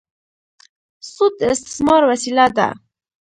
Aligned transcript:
سود 1.11 1.33
د 1.39 1.41
استثمار 1.53 2.01
وسیله 2.11 2.45
ده. 2.57 2.67